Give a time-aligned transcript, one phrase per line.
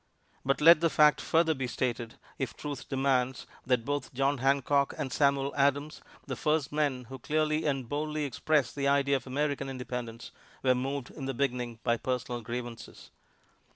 [0.43, 5.13] But let the fact further be stated, if truth demands, that both John Hancock and
[5.13, 10.31] Samuel Adams, the first men who clearly and boldly expressed the idea of American Independence,
[10.63, 13.11] were moved in the beginning by personal grievances.